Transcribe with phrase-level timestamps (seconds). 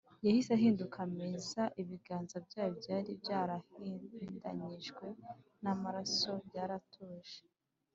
[0.25, 5.05] yahise ahinduka meza, ibiganza byabo byari byarahindanyijwe
[5.63, 7.37] n’amaraso byaratuje